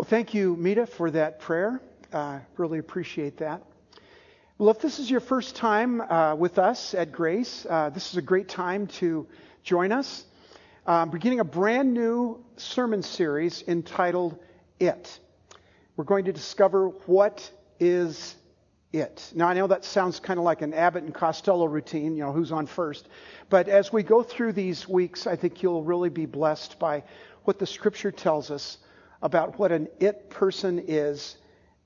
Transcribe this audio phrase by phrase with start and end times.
[0.00, 1.78] Well, thank you, Mita, for that prayer.
[2.10, 3.62] Uh, really appreciate that.
[4.56, 8.16] Well, if this is your first time uh, with us at Grace, uh, this is
[8.16, 9.26] a great time to
[9.62, 10.24] join us.
[10.86, 14.38] Um, beginning a brand new sermon series entitled
[14.78, 15.18] It.
[15.96, 18.36] We're going to discover what is
[18.94, 19.30] it.
[19.34, 22.32] Now, I know that sounds kind of like an Abbott and Costello routine, you know,
[22.32, 23.06] who's on first.
[23.50, 27.02] But as we go through these weeks, I think you'll really be blessed by
[27.44, 28.78] what the scripture tells us
[29.22, 31.36] about what an it person is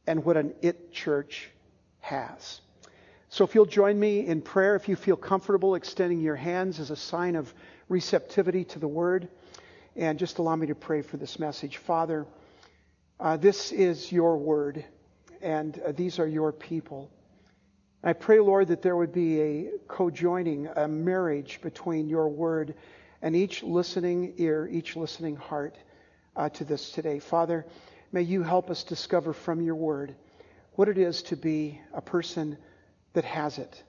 [0.07, 1.49] and what an it church
[2.01, 2.61] has.
[3.29, 6.91] So if you'll join me in prayer, if you feel comfortable extending your hands as
[6.91, 7.53] a sign of
[7.89, 9.29] receptivity to the word,
[9.97, 11.79] and just allow me to pray for this message.
[11.79, 12.27] Father,
[13.21, 14.85] uh, this is your word,
[15.41, 17.11] and uh, these are your people.
[18.03, 22.75] I pray, Lord, that there would be a co-joining, a marriage between your word
[23.23, 25.77] and each listening ear, each listening heart
[26.37, 27.19] uh, to this today.
[27.19, 27.67] Father,
[28.13, 30.15] may you help us discover from your word
[30.73, 32.59] what it is to be a person
[33.13, 33.83] that has it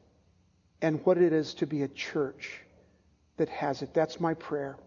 [0.81, 2.59] and what it is to be a church
[3.37, 3.93] that has it.
[3.93, 4.77] That's my prayer.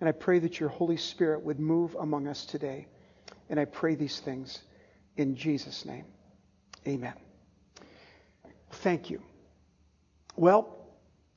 [0.00, 2.86] And I pray that your Holy Spirit would move among us today.
[3.48, 4.60] And I pray these things
[5.16, 6.04] in Jesus' name.
[6.86, 7.14] Amen.
[8.70, 9.22] Thank you.
[10.36, 10.76] Well,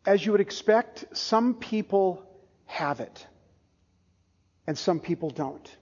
[0.05, 2.23] as you would expect, some people
[2.65, 3.25] have it
[4.67, 5.75] and some people don't.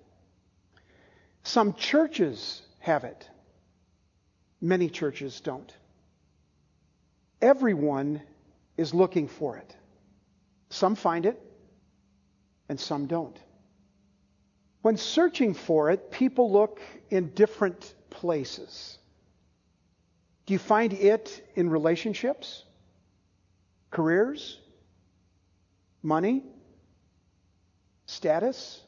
[1.44, 3.28] Some churches have it,
[4.62, 5.74] many churches don't.
[7.42, 8.22] Everyone
[8.78, 9.76] is looking for it.
[10.70, 11.40] Some find it,
[12.70, 13.38] and some don't.
[14.82, 18.98] When searching for it, people look in different places.
[20.46, 22.64] Do you find it in relationships,
[23.90, 24.60] careers,
[26.04, 26.44] money,
[28.06, 28.82] status.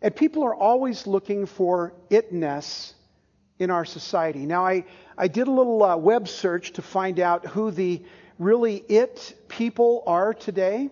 [0.00, 2.92] And people are always looking for itness
[3.58, 4.46] in our society.
[4.46, 4.84] Now, I,
[5.16, 8.02] I did a little uh, web search to find out who the
[8.38, 10.90] really it people are today.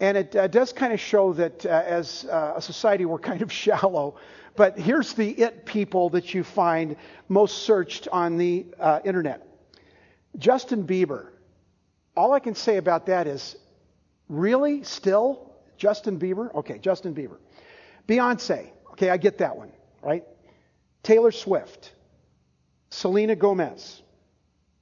[0.00, 3.42] And it uh, does kind of show that uh, as uh, a society, we're kind
[3.42, 4.16] of shallow.
[4.56, 6.96] But here's the it people that you find
[7.28, 9.46] most searched on the uh, internet
[10.38, 11.28] Justin Bieber.
[12.16, 13.56] All I can say about that is,
[14.28, 14.82] really?
[14.84, 15.45] Still?
[15.76, 16.54] Justin Bieber?
[16.54, 17.38] Okay, Justin Bieber.
[18.08, 18.70] Beyonce.
[18.92, 19.72] Okay, I get that one,
[20.02, 20.24] right?
[21.02, 21.92] Taylor Swift.
[22.90, 24.02] Selena Gomez.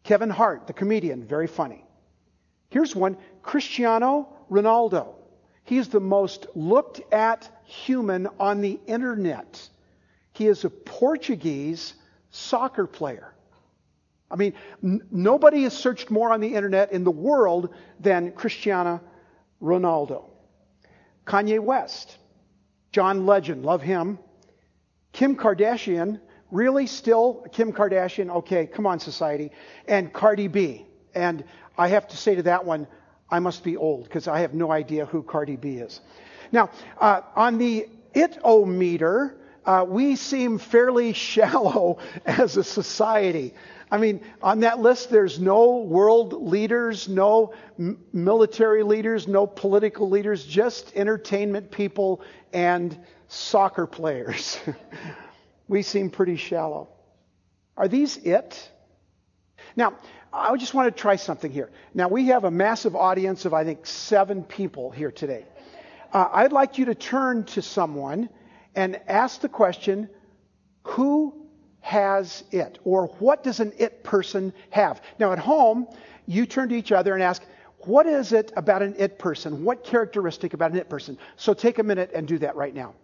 [0.04, 1.84] Kevin Hart, the comedian, very funny.
[2.68, 5.14] Here's one Cristiano Ronaldo.
[5.64, 9.68] He's the most looked at human on the internet.
[10.32, 11.94] He is a Portuguese
[12.30, 13.32] soccer player.
[14.30, 19.00] I mean, n- nobody has searched more on the internet in the world than Cristiano
[19.62, 20.24] Ronaldo.
[21.26, 22.18] Kanye West,
[22.92, 24.18] John Legend, love him.
[25.12, 26.20] Kim Kardashian,
[26.50, 28.30] really still Kim Kardashian?
[28.30, 29.50] Okay, come on, society.
[29.88, 30.86] And Cardi B.
[31.14, 31.44] And
[31.78, 32.86] I have to say to that one,
[33.30, 36.00] I must be old because I have no idea who Cardi B is.
[36.52, 43.54] Now, uh, on the it-o-meter, uh, we seem fairly shallow as a society.
[43.94, 47.54] I mean, on that list, there's no world leaders, no
[48.12, 52.20] military leaders, no political leaders, just entertainment people
[52.52, 54.58] and soccer players.
[55.68, 56.88] we seem pretty shallow.
[57.76, 58.68] Are these it?
[59.76, 59.94] Now,
[60.32, 61.70] I just want to try something here.
[61.94, 65.44] Now, we have a massive audience of, I think, seven people here today.
[66.12, 68.28] Uh, I'd like you to turn to someone
[68.74, 70.10] and ask the question,
[70.82, 71.43] who
[71.84, 72.78] has it?
[72.84, 75.02] Or what does an it person have?
[75.18, 75.86] Now, at home,
[76.24, 77.42] you turn to each other and ask,
[77.80, 79.62] what is it about an it person?
[79.62, 81.18] What characteristic about an it person?
[81.36, 82.94] So take a minute and do that right now.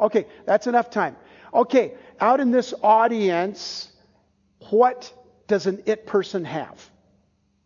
[0.00, 1.16] Okay, that's enough time.
[1.52, 3.92] Okay, out in this audience,
[4.70, 5.12] what
[5.48, 6.82] does an it person have?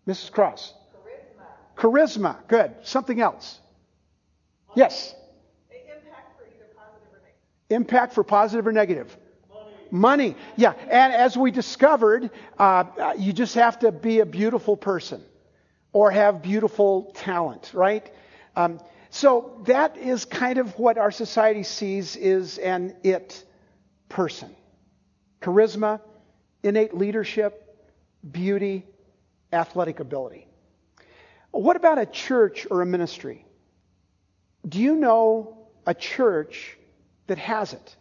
[0.08, 0.32] Mrs.
[0.32, 0.74] Cross.
[1.76, 2.36] Charisma.
[2.48, 2.74] Good.
[2.82, 3.58] Something else.
[4.74, 5.14] Yes.
[5.70, 7.70] Impact for either positive or negative.
[7.70, 9.16] Impact for positive or negative.
[9.50, 9.74] Money.
[9.90, 10.36] Money.
[10.56, 10.72] Yeah.
[10.72, 15.22] And as we discovered, uh, you just have to be a beautiful person
[15.92, 18.10] or have beautiful talent, right?
[18.56, 18.80] Um,
[19.10, 23.44] so that is kind of what our society sees is an it
[24.08, 24.54] person.
[25.42, 26.00] Charisma,
[26.62, 27.58] innate leadership,
[28.30, 28.86] beauty,
[29.52, 30.46] athletic ability.
[31.52, 33.44] What about a church or a ministry?
[34.68, 36.76] Do you know a church
[37.26, 37.96] that has it?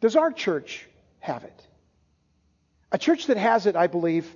[0.00, 0.86] Does our church
[1.20, 1.66] have it?
[2.92, 4.28] A church that has it, I believe,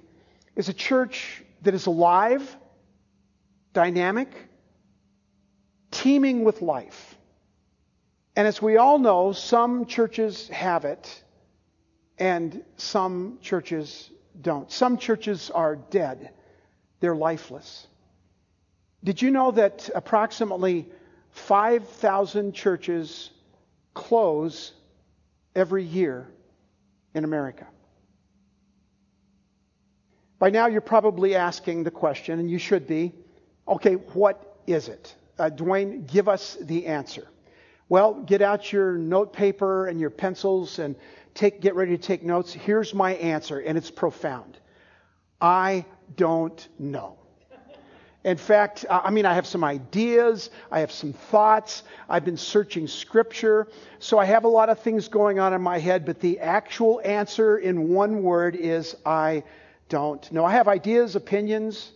[0.56, 2.56] is a church that is alive,
[3.72, 4.28] dynamic,
[5.90, 7.16] teeming with life.
[8.36, 11.22] And as we all know, some churches have it
[12.18, 14.10] and some churches
[14.40, 14.70] don't.
[14.70, 16.30] Some churches are dead,
[17.00, 17.86] they're lifeless.
[19.04, 20.86] Did you know that approximately
[21.30, 23.30] 5,000 churches
[23.94, 24.72] close
[25.54, 26.28] every year
[27.14, 27.66] in America?
[30.38, 33.12] By now, you're probably asking the question, and you should be
[33.66, 35.14] okay, what is it?
[35.38, 37.28] Uh, Dwayne, give us the answer.
[37.88, 40.96] Well, get out your note paper and your pencils and
[41.34, 42.52] take, get ready to take notes.
[42.52, 44.58] Here's my answer, and it's profound.
[45.40, 45.84] I
[46.16, 47.18] don't know.
[48.24, 52.88] In fact, I mean, I have some ideas, I have some thoughts, I've been searching
[52.88, 53.68] scripture,
[54.00, 57.00] so I have a lot of things going on in my head, but the actual
[57.04, 59.44] answer in one word is I
[59.88, 60.44] don't know.
[60.44, 61.92] I have ideas, opinions.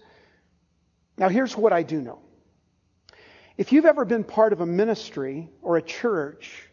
[1.18, 2.20] Now, here's what I do know.
[3.58, 6.68] If you've ever been part of a ministry or a church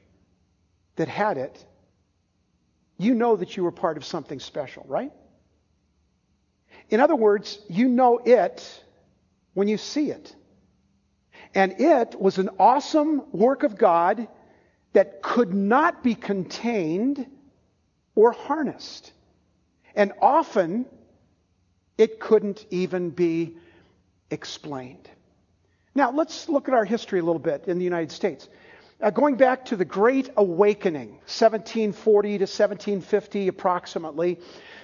[0.96, 1.66] that had it,
[2.98, 5.12] you know that you were part of something special, right?
[6.90, 8.84] In other words, you know it
[9.54, 10.36] when you see it.
[11.56, 14.28] And it was an awesome work of God
[14.94, 17.26] that could not be contained
[18.16, 19.12] or harnessed.
[19.96, 20.86] And often,
[21.98, 23.58] it couldn't even be
[24.32, 25.10] explained.
[25.96, 28.48] Now, let's look at our history a little bit in the United States.
[29.02, 34.38] Uh, going back to the Great Awakening, 1740 to 1750 approximately,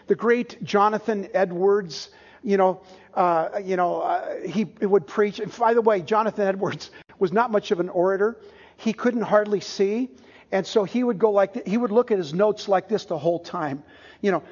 [0.07, 2.81] the great Jonathan Edwards, you know,
[3.15, 5.41] uh, you know, uh, he would preach.
[5.41, 8.37] And by the way, Jonathan Edwards was not much of an orator.
[8.77, 10.09] He couldn't hardly see,
[10.49, 13.03] and so he would go like th- he would look at his notes like this
[13.03, 13.83] the whole time.
[14.21, 14.43] You know,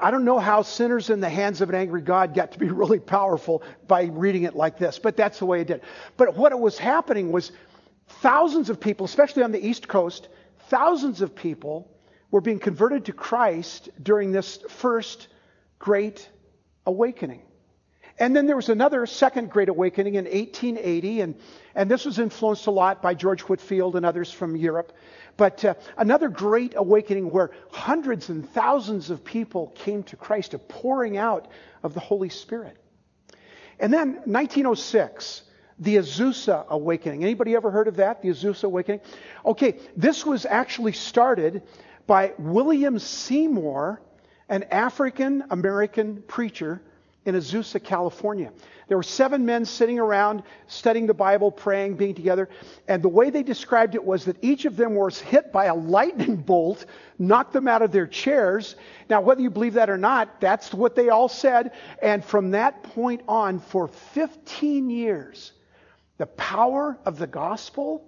[0.00, 2.70] I don't know how sinners in the hands of an angry God got to be
[2.70, 5.82] really powerful by reading it like this, but that's the way it did.
[6.16, 7.52] But what it was happening was
[8.08, 10.28] thousands of people, especially on the East Coast,
[10.68, 11.90] thousands of people
[12.30, 15.28] were being converted to Christ during this first
[15.78, 16.28] great
[16.86, 17.42] awakening.
[18.20, 21.34] And then there was another second great awakening in 1880, and,
[21.76, 24.92] and this was influenced a lot by George Whitefield and others from Europe.
[25.36, 30.58] But uh, another great awakening where hundreds and thousands of people came to Christ, a
[30.58, 31.46] pouring out
[31.84, 32.76] of the Holy Spirit.
[33.78, 35.42] And then 1906,
[35.78, 37.22] the Azusa Awakening.
[37.22, 38.22] Anybody ever heard of that?
[38.22, 39.00] The Azusa Awakening?
[39.44, 41.62] Okay, this was actually started
[42.06, 44.00] by William Seymour,
[44.48, 46.80] an African American preacher
[47.24, 48.50] in Azusa, California.
[48.88, 52.48] There were seven men sitting around studying the Bible, praying, being together.
[52.88, 55.74] And the way they described it was that each of them was hit by a
[55.74, 56.86] lightning bolt,
[57.18, 58.76] knocked them out of their chairs.
[59.10, 61.72] Now, whether you believe that or not, that's what they all said.
[62.00, 65.52] And from that point on, for 15 years,
[66.18, 68.04] the power of the gospel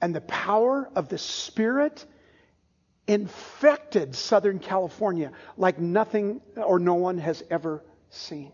[0.00, 2.04] and the power of the Spirit
[3.06, 8.52] infected Southern California like nothing or no one has ever seen.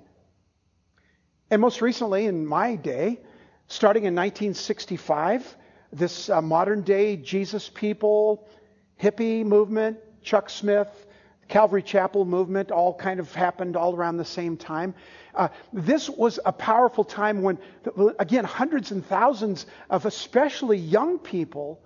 [1.50, 3.20] And most recently, in my day,
[3.68, 5.56] starting in 1965,
[5.92, 8.46] this uh, modern day Jesus people,
[9.00, 11.06] hippie movement, Chuck Smith,
[11.48, 14.94] Calvary Chapel movement all kind of happened all around the same time.
[15.34, 17.58] Uh, this was a powerful time when,
[18.18, 21.80] again, hundreds and thousands of especially young people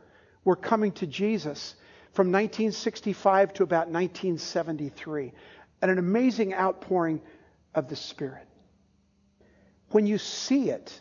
[0.45, 1.77] were coming to Jesus
[2.13, 5.33] from 1965 to about 1973.
[5.81, 7.21] And an amazing outpouring
[7.75, 8.47] of the Spirit.
[9.91, 11.01] When you see it,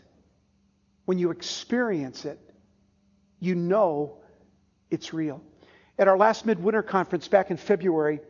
[1.06, 2.40] when you experience it,
[3.40, 4.18] you know
[4.90, 5.42] it's real.
[5.98, 8.22] At our last midwinter conference back in February,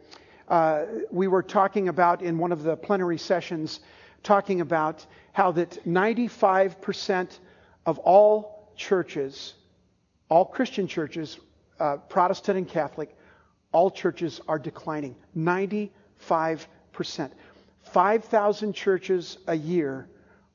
[0.51, 3.79] uh, we were talking about in one of the plenary sessions,
[4.21, 7.39] talking about how that 95%
[7.85, 9.53] of all churches,
[10.29, 11.39] all Christian churches,
[11.79, 13.15] uh, Protestant and Catholic,
[13.71, 15.15] all churches are declining.
[15.37, 15.89] 95%.
[17.83, 20.09] 5,000 churches a year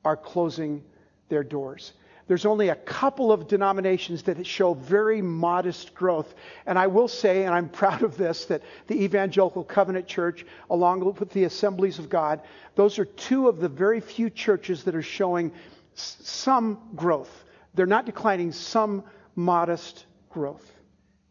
[0.05, 0.83] are closing
[1.27, 1.93] their doors.
[2.27, 6.33] There's only a couple of denominations that show very modest growth.
[6.65, 11.05] And I will say, and I'm proud of this, that the Evangelical Covenant Church, along
[11.05, 12.41] with the Assemblies of God,
[12.75, 15.51] those are two of the very few churches that are showing
[15.93, 17.45] some growth.
[17.73, 19.03] They're not declining, some
[19.35, 20.69] modest growth.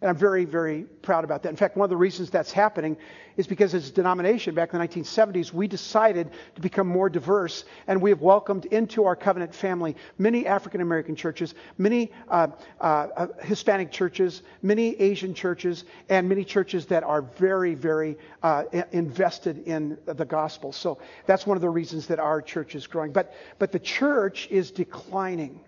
[0.03, 1.49] And I'm very, very proud about that.
[1.49, 2.99] In fact, one of the reasons that's happening
[3.38, 7.65] is because as a denomination back in the 1970s, we decided to become more diverse,
[7.87, 12.49] and we have welcomed into our covenant family many African American churches, many uh,
[12.79, 19.67] uh, Hispanic churches, many Asian churches, and many churches that are very, very uh, invested
[19.67, 20.73] in the gospel.
[20.73, 23.12] So that's one of the reasons that our church is growing.
[23.12, 25.59] But, but the church is declining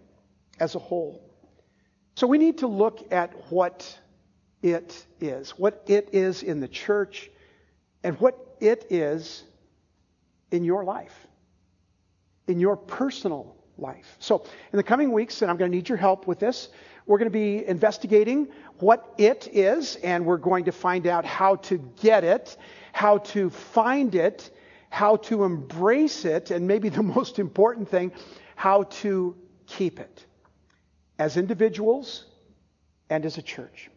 [0.61, 1.25] as a whole.
[2.15, 3.99] So we need to look at what
[4.63, 7.31] it is, what it is in the church,
[8.03, 9.45] and what it is
[10.51, 11.27] in your life,
[12.47, 14.17] in your personal life.
[14.19, 16.69] So, in the coming weeks, and I'm going to need your help with this,
[17.07, 18.49] we're going to be investigating
[18.81, 22.57] what it is, and we're going to find out how to get it,
[22.93, 24.51] how to find it,
[24.91, 28.13] how to embrace it, and maybe the most important thing,
[28.57, 29.37] how to
[29.67, 30.27] keep it
[31.19, 32.27] as individuals
[33.11, 33.91] and as a church.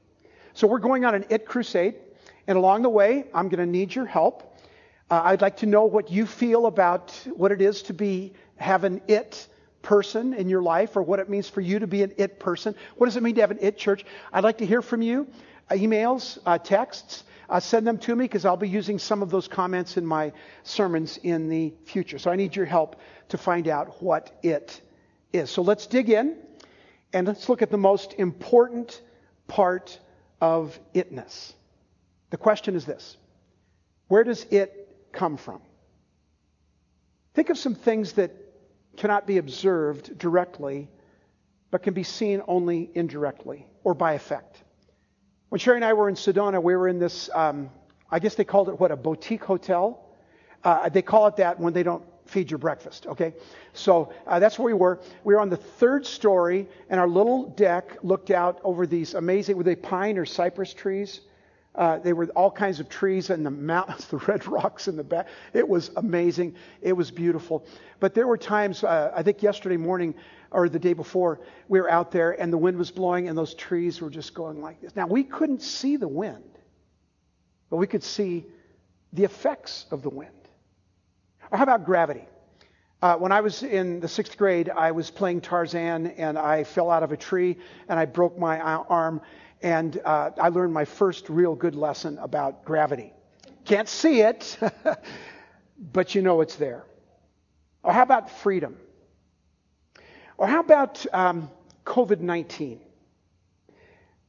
[0.54, 1.96] So we're going on an IT crusade,
[2.48, 4.60] and along the way, I'm going to need your help.
[5.10, 8.84] Uh, I'd like to know what you feel about what it is to be have
[8.84, 9.48] an it
[9.82, 12.76] person in your life, or what it means for you to be an it person.
[12.98, 14.06] What does it mean to have an it church?
[14.34, 15.28] I'd like to hear from you.
[15.70, 17.24] Uh, emails, uh, texts.
[17.50, 20.32] Uh, send them to me because I'll be using some of those comments in my
[20.64, 22.18] sermons in the future.
[22.18, 22.98] So I need your help
[23.30, 24.80] to find out what it
[25.34, 25.50] is.
[25.50, 26.38] So let's dig in
[27.14, 29.02] and let's look at the most important
[29.48, 30.00] part
[30.42, 31.54] of itness.
[32.32, 33.18] The question is this
[34.08, 35.62] Where does it come from?
[37.34, 38.32] Think of some things that
[38.98, 40.90] cannot be observed directly,
[41.70, 44.62] but can be seen only indirectly or by effect.
[45.50, 47.70] When Sherry and I were in Sedona, we were in this, um,
[48.10, 50.06] I guess they called it what, a boutique hotel?
[50.64, 53.34] Uh, they call it that when they don't feed your breakfast, okay?
[53.74, 55.00] So uh, that's where we were.
[55.24, 59.58] We were on the third story, and our little deck looked out over these amazing,
[59.58, 61.22] were they pine or cypress trees?
[61.74, 65.04] Uh, they were all kinds of trees and the mountains, the red rocks in the
[65.04, 65.28] back.
[65.54, 66.56] It was amazing.
[66.82, 67.66] It was beautiful.
[68.00, 70.16] But there were times, uh, I think yesterday morning
[70.52, 73.54] or the day before, we were out there and the wind was blowing and those
[73.54, 74.96] trees were just going like this.
[74.96, 76.44] Now, we couldn't see the wind,
[77.70, 78.46] but we could see
[79.14, 80.41] the effects of the wind.
[81.52, 82.26] Or how about gravity?
[83.02, 86.90] Uh, when I was in the sixth grade, I was playing Tarzan and I fell
[86.90, 87.58] out of a tree
[87.90, 89.22] and I broke my arm.
[89.62, 93.12] And uh, I learned my first real good lesson about gravity.
[93.66, 94.58] Can't see it,
[95.78, 96.86] but you know it's there.
[97.84, 98.78] Or how about freedom?
[100.38, 101.52] Or how about um,
[101.86, 102.80] COVID 19?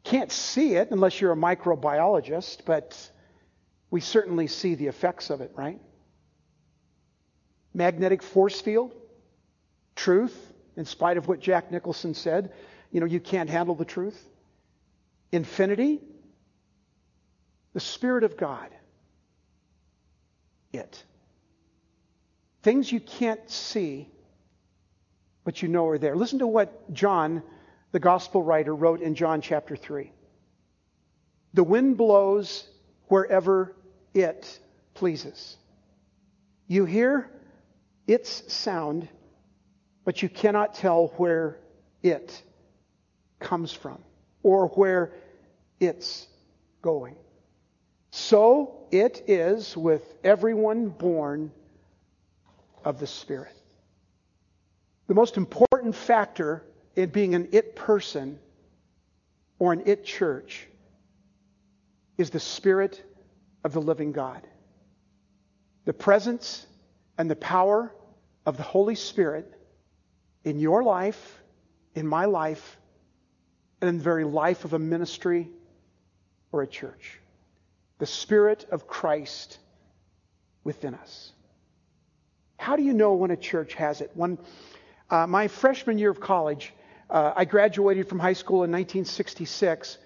[0.04, 3.10] Can't see it unless you're a microbiologist, but
[3.90, 5.78] we certainly see the effects of it, right?
[7.74, 8.94] Magnetic force field,
[9.96, 12.52] truth, in spite of what Jack Nicholson said,
[12.90, 14.18] you know, you can't handle the truth.
[15.30, 16.00] Infinity,
[17.72, 18.68] the Spirit of God,
[20.72, 21.02] it.
[22.62, 24.08] Things you can't see,
[25.44, 26.14] but you know are there.
[26.14, 27.42] Listen to what John,
[27.92, 30.12] the gospel writer, wrote in John chapter 3.
[31.54, 32.66] The wind blows
[33.08, 33.74] wherever
[34.14, 34.58] it
[34.94, 35.56] pleases.
[36.66, 37.30] You hear
[38.06, 39.08] its sound,
[40.04, 41.58] but you cannot tell where
[42.02, 42.42] it
[43.38, 43.98] comes from
[44.42, 45.12] or where
[45.80, 46.26] it's
[46.80, 47.16] going.
[48.10, 51.52] So it is with everyone born
[52.84, 53.56] of the Spirit.
[55.06, 56.64] The most important factor
[56.96, 58.38] in being an it person
[59.58, 60.66] or an it church
[62.18, 63.02] is the Spirit
[63.64, 64.46] of the living God.
[65.84, 66.66] The presence
[67.22, 67.94] and the power
[68.44, 69.48] of the Holy Spirit
[70.42, 71.40] in your life,
[71.94, 72.80] in my life,
[73.80, 75.48] and in the very life of a ministry
[76.50, 77.20] or a church.
[78.00, 79.60] The Spirit of Christ
[80.64, 81.30] within us.
[82.56, 84.10] How do you know when a church has it?
[84.14, 84.36] When
[85.08, 86.72] uh, my freshman year of college,
[87.08, 89.96] uh, I graduated from high school in 1966.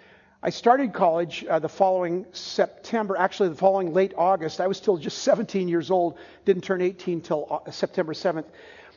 [0.42, 4.60] I started college uh, the following September, actually the following late August.
[4.60, 8.44] I was still just 17 years old, didn't turn 18 till uh, September 7th.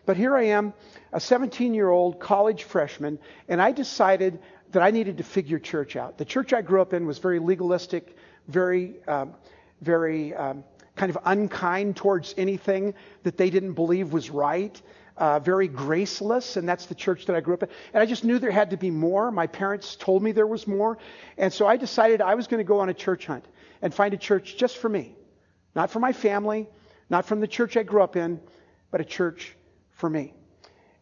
[0.06, 0.74] But here I am,
[1.14, 4.40] a 17 year old college freshman, and I decided
[4.72, 6.18] that I needed to figure church out.
[6.18, 8.18] The church I grew up in was very legalistic,
[8.48, 9.34] very, um,
[9.82, 10.64] very um,
[10.98, 12.94] kind of unkind towards anything
[13.24, 14.80] that they didn't believe was right
[15.20, 17.70] uh, very graceless, and that's the church that I grew up in.
[17.94, 19.32] And I just knew there had to be more.
[19.32, 20.98] My parents told me there was more.
[21.38, 23.46] And so I decided I was going to go on a church hunt
[23.82, 25.14] and find a church just for me.
[25.76, 26.70] Not for my family,
[27.10, 28.40] not from the church I grew up in,
[28.92, 29.56] but a church
[29.92, 30.34] for me.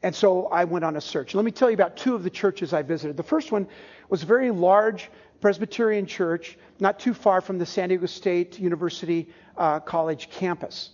[0.01, 1.35] And so I went on a search.
[1.35, 3.17] Let me tell you about two of the churches I visited.
[3.17, 3.67] The first one
[4.09, 9.29] was a very large Presbyterian church, not too far from the San Diego State University
[9.57, 10.89] uh, College campus.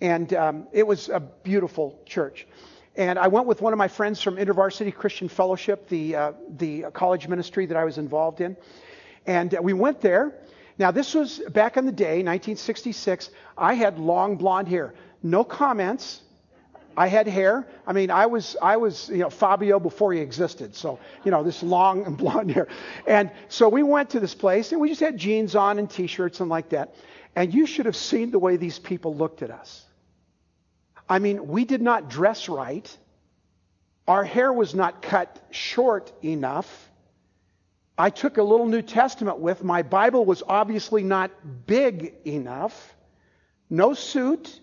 [0.00, 2.46] And um, it was a beautiful church.
[2.96, 6.84] And I went with one of my friends from InterVarsity Christian Fellowship, the, uh, the
[6.94, 8.56] college ministry that I was involved in.
[9.26, 10.34] And uh, we went there.
[10.78, 13.30] Now, this was back in the day, 1966.
[13.56, 14.94] I had long blonde hair.
[15.22, 16.22] No comments.
[16.96, 17.66] I had hair.
[17.86, 20.74] I mean, I was, I was, you know, Fabio before he existed.
[20.74, 22.68] So, you know, this long and blonde hair.
[23.06, 26.40] And so we went to this place and we just had jeans on and t-shirts
[26.40, 26.94] and like that.
[27.34, 29.85] And you should have seen the way these people looked at us.
[31.08, 32.96] I mean, we did not dress right.
[34.08, 36.90] Our hair was not cut short enough.
[37.98, 39.64] I took a little New Testament with.
[39.64, 41.30] My Bible was obviously not
[41.66, 42.94] big enough.
[43.70, 44.60] No suit,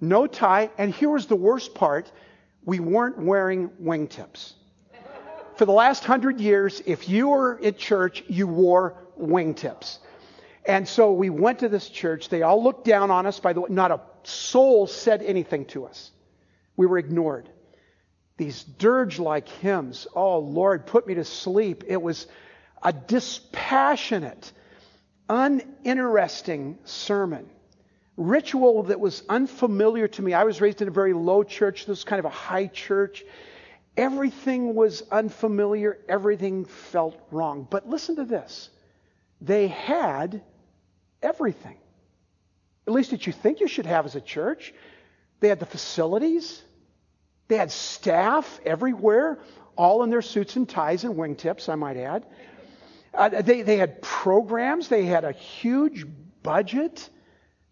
[0.00, 2.10] no tie, and here was the worst part
[2.64, 4.54] we weren't wearing wingtips.
[5.56, 9.98] For the last hundred years, if you were at church, you wore wingtips.
[10.64, 12.28] And so we went to this church.
[12.28, 13.38] They all looked down on us.
[13.38, 16.10] By the way, not a soul said anything to us.
[16.76, 17.48] We were ignored.
[18.36, 21.84] These dirge like hymns, oh Lord, put me to sleep.
[21.86, 22.26] It was
[22.82, 24.50] a dispassionate,
[25.28, 27.48] uninteresting sermon.
[28.16, 30.34] Ritual that was unfamiliar to me.
[30.34, 31.80] I was raised in a very low church.
[31.80, 33.24] This was kind of a high church.
[33.96, 35.98] Everything was unfamiliar.
[36.08, 37.66] Everything felt wrong.
[37.70, 38.70] But listen to this.
[39.40, 40.42] They had
[41.22, 41.76] everything.
[42.86, 44.74] At least that you think you should have as a church.
[45.40, 46.62] They had the facilities.
[47.48, 49.40] They had staff everywhere,
[49.76, 52.26] all in their suits and ties and wingtips, I might add.
[53.14, 54.88] Uh, they, they had programs.
[54.88, 56.06] They had a huge
[56.42, 57.10] budget.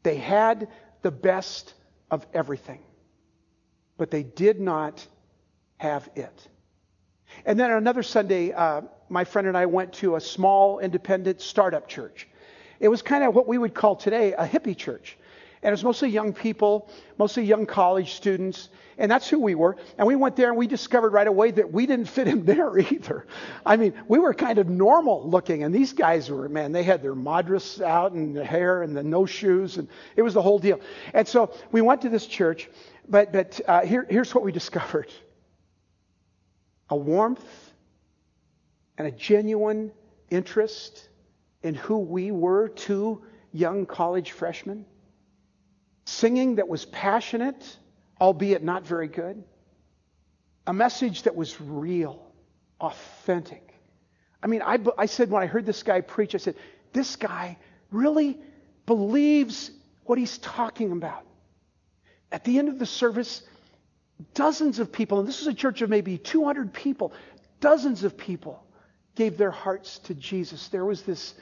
[0.02, 0.68] They had
[1.02, 1.74] the best
[2.10, 2.80] of everything.
[3.96, 5.06] But they did not
[5.78, 6.48] have it.
[7.46, 11.88] And then another Sunday, uh, my friend and I went to a small independent startup
[11.88, 12.28] church.
[12.80, 15.16] It was kind of what we would call today a hippie church.
[15.62, 18.70] And it was mostly young people, mostly young college students.
[18.96, 19.76] And that's who we were.
[19.98, 22.78] And we went there and we discovered right away that we didn't fit in there
[22.78, 23.26] either.
[23.66, 25.62] I mean, we were kind of normal looking.
[25.62, 29.02] And these guys were, man, they had their madras out and the hair and the
[29.02, 29.76] no shoes.
[29.76, 30.80] And it was the whole deal.
[31.12, 32.70] And so we went to this church.
[33.06, 35.12] But, but uh, here, here's what we discovered
[36.88, 37.44] a warmth
[38.96, 39.92] and a genuine
[40.30, 41.09] interest
[41.62, 44.86] in who we were, two young college freshmen.
[46.04, 47.76] Singing that was passionate,
[48.20, 49.42] albeit not very good.
[50.66, 52.32] A message that was real,
[52.80, 53.74] authentic.
[54.42, 56.56] I mean, I, I said when I heard this guy preach, I said,
[56.92, 57.58] this guy
[57.90, 58.38] really
[58.86, 59.70] believes
[60.04, 61.26] what he's talking about.
[62.32, 63.42] At the end of the service,
[64.34, 67.12] dozens of people, and this is a church of maybe 200 people,
[67.60, 68.64] dozens of people
[69.14, 70.68] gave their hearts to Jesus.
[70.68, 71.34] There was this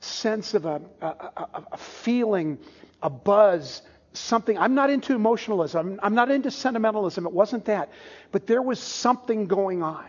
[0.00, 2.58] sense of a, a, a, a feeling,
[3.02, 3.82] a buzz,
[4.12, 4.58] something.
[4.58, 6.00] I'm not into emotionalism.
[6.02, 7.26] I'm not into sentimentalism.
[7.26, 7.90] It wasn't that.
[8.32, 10.06] But there was something going on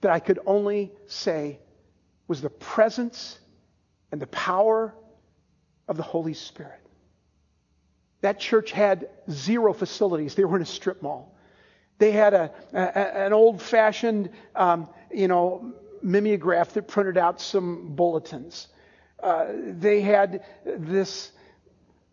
[0.00, 1.58] that I could only say
[2.28, 3.38] was the presence
[4.10, 4.94] and the power
[5.88, 6.80] of the Holy Spirit.
[8.22, 10.34] That church had zero facilities.
[10.34, 11.36] They were in a strip mall.
[11.98, 17.94] They had a, a an old fashioned, um, you know, mimeograph that printed out some
[17.94, 18.68] bulletins.
[19.22, 21.32] Uh, they had this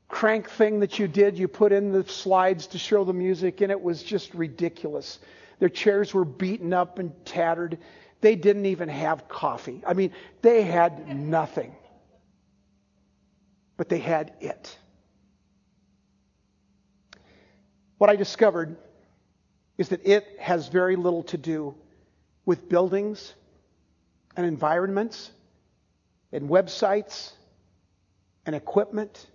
[0.07, 1.37] crank thing that you did.
[1.37, 5.19] You put in the slides to show the music, and it was just ridiculous.
[5.59, 7.77] Their chairs were beaten up and tattered.
[8.21, 9.81] They didn't even have coffee.
[9.85, 10.11] I mean,
[10.41, 11.75] they had nothing.
[13.75, 14.77] But they had it.
[17.97, 18.77] What I discovered
[19.77, 21.75] is that it has very little to do
[22.45, 23.33] with buildings
[24.35, 25.31] and environments
[26.33, 27.31] and websites
[28.45, 29.27] and equipment,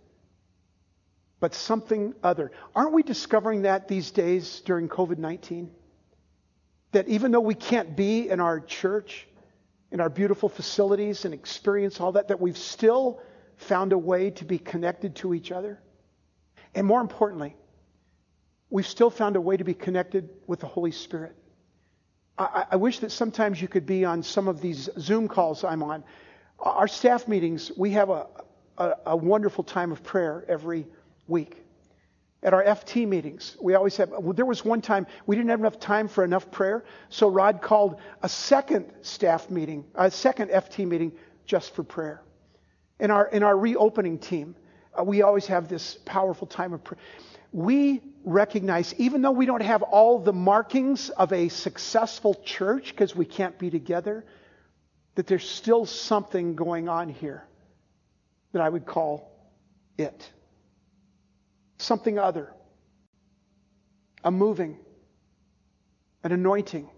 [1.41, 2.51] but something other.
[2.75, 5.71] Aren't we discovering that these days during COVID 19?
[6.93, 9.27] That even though we can't be in our church,
[9.91, 13.21] in our beautiful facilities and experience all that, that we've still
[13.57, 15.81] found a way to be connected to each other?
[16.75, 17.57] And more importantly,
[18.71, 21.37] we've still found a way to be connected with the Holy Spirit.
[22.37, 25.83] I, I, wish that sometimes you could be on some of these Zoom calls I'm
[25.83, 26.05] on.
[26.59, 28.27] Our staff meetings, we have a,
[28.77, 30.87] a, a wonderful time of prayer every
[31.27, 31.65] week.
[32.43, 35.61] At our FT meetings, we always have, well, there was one time we didn't have
[35.61, 40.87] enough time for enough prayer, so Rod called a second staff meeting, a second FT
[40.87, 41.13] meeting
[41.47, 42.23] just for prayer.
[43.01, 44.55] In our, in our reopening team,
[44.99, 46.99] uh, we always have this powerful time of prayer
[47.53, 53.17] we recognize, even though we don't have all the markings of a successful church because
[53.17, 54.25] we can't be together,
[55.19, 57.43] that there's still something going on here
[58.53, 59.33] that I would call
[59.99, 60.31] it.
[61.79, 62.53] Something other.
[64.23, 64.79] A moving,
[66.23, 66.89] an anointing,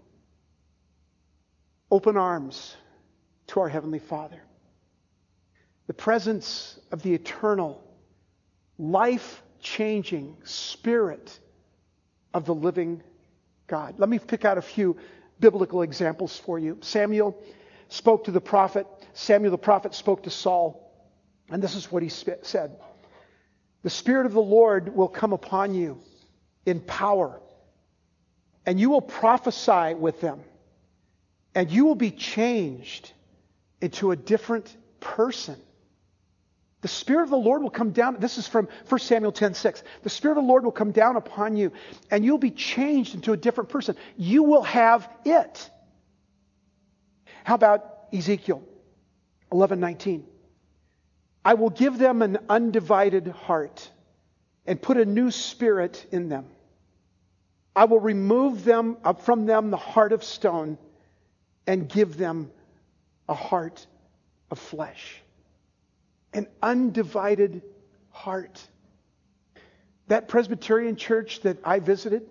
[1.89, 2.75] open arms
[3.47, 4.43] to our Heavenly Father.
[5.87, 7.83] The presence of the eternal,
[8.77, 11.39] life changing Spirit
[12.35, 13.01] of the living
[13.65, 13.95] God.
[13.97, 14.95] Let me pick out a few
[15.39, 16.77] biblical examples for you.
[16.81, 17.35] Samuel
[17.91, 20.91] spoke to the prophet, Samuel the prophet spoke to Saul,
[21.49, 22.77] and this is what he said
[23.83, 25.99] The Spirit of the Lord will come upon you
[26.65, 27.39] in power,
[28.65, 30.39] and you will prophesy with them,
[31.53, 33.11] and you will be changed
[33.81, 35.57] into a different person.
[36.79, 38.17] The Spirit of the Lord will come down.
[38.19, 39.83] This is from 1 Samuel 10 6.
[40.03, 41.73] The Spirit of the Lord will come down upon you,
[42.09, 43.97] and you'll be changed into a different person.
[44.17, 45.69] You will have it.
[47.43, 48.63] How about Ezekiel
[49.51, 50.25] 11 19?
[51.43, 53.89] I will give them an undivided heart
[54.65, 56.45] and put a new spirit in them.
[57.75, 60.77] I will remove them uh, from them the heart of stone
[61.65, 62.51] and give them
[63.27, 63.85] a heart
[64.51, 65.21] of flesh.
[66.33, 67.61] An undivided
[68.09, 68.61] heart.
[70.07, 72.29] That Presbyterian church that I visited,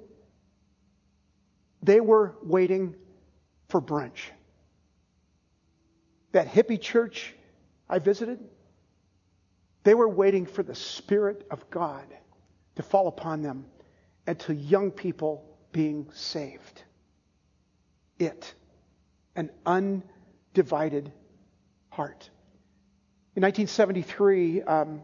[1.83, 2.95] they were waiting
[3.69, 4.31] for brunch.
[6.33, 7.35] That hippie church
[7.89, 8.39] I visited,
[9.83, 12.07] they were waiting for the Spirit of God
[12.77, 13.67] to fall upon them
[14.27, 16.83] and to young people being saved.
[18.19, 18.55] It,
[19.35, 21.13] an undivided
[21.89, 22.31] heart.
[23.37, 25.03] In 1973, um,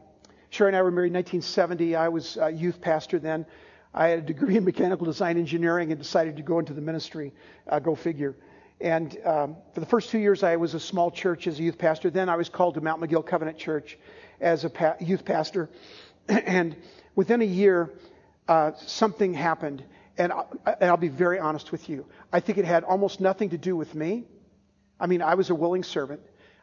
[0.50, 1.96] Sherry and I were married in 1970.
[1.96, 3.46] I was a youth pastor then.
[3.94, 7.32] I had a degree in mechanical design engineering and decided to go into the ministry.
[7.66, 8.36] Uh, go figure.
[8.80, 11.78] And um, for the first two years, I was a small church as a youth
[11.78, 12.10] pastor.
[12.10, 13.98] Then I was called to Mount Miguel Covenant Church
[14.40, 15.70] as a pa- youth pastor.
[16.28, 16.76] and
[17.14, 17.94] within a year,
[18.48, 19.82] uh, something happened.
[20.18, 20.44] And, I,
[20.80, 22.06] and I'll be very honest with you.
[22.32, 24.24] I think it had almost nothing to do with me.
[25.00, 26.20] I mean, I was a willing servant.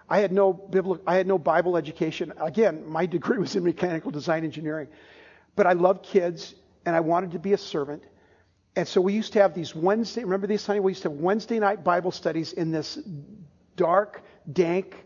[0.09, 2.33] I had no biblical, I had no Bible education.
[2.39, 4.87] Again, my degree was in mechanical design engineering.
[5.55, 6.53] But I loved kids
[6.85, 8.03] and I wanted to be a servant.
[8.75, 10.79] And so we used to have these Wednesday, remember these, honey?
[10.79, 12.97] We used to have Wednesday night Bible studies in this
[13.75, 15.05] dark, dank,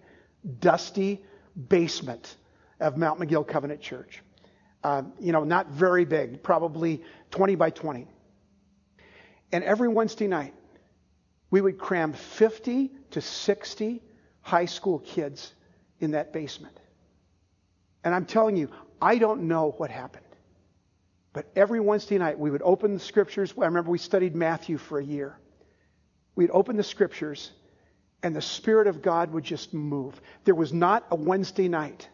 [0.59, 1.23] dusty
[1.67, 2.37] basement
[2.79, 4.21] of Mount Miguel Covenant Church.
[4.83, 8.07] Uh, you know, not very big, probably 20 by 20.
[9.51, 10.53] And every Wednesday night,
[11.49, 14.01] we would cram 50 to 60
[14.41, 15.53] high school kids
[15.99, 16.79] in that basement.
[18.03, 18.69] And I'm telling you,
[19.01, 20.26] I don't know what happened.
[21.37, 23.53] But every Wednesday night, we would open the scriptures.
[23.61, 25.37] I remember we studied Matthew for a year.
[26.35, 27.51] We'd open the scriptures,
[28.23, 30.19] and the Spirit of God would just move.
[30.45, 32.09] There was not a Wednesday night